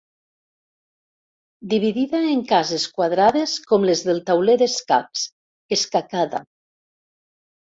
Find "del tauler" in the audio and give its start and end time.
4.09-4.57